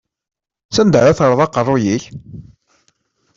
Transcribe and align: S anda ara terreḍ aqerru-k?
S 0.75 0.77
anda 0.81 0.97
ara 0.99 1.17
terreḍ 1.17 1.39
aqerru-k? 1.45 2.03